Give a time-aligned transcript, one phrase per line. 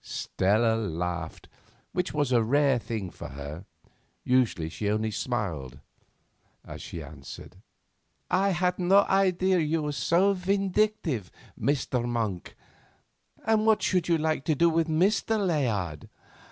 [0.03, 1.47] Stella laughed,
[1.91, 7.57] which was a rare thing with her—usually she only smiled—as she answered:
[8.27, 12.03] "I had no idea you were so vindictive, Mr.
[12.03, 12.55] Monk.
[13.45, 15.37] And what would you like to do with Mr.
[15.39, 16.09] Layard?"